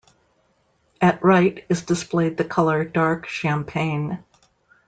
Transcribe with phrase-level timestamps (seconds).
[0.99, 4.23] At right is displayed the color dark champagne.